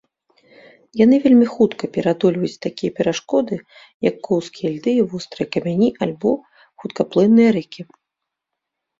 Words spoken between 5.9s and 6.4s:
альбо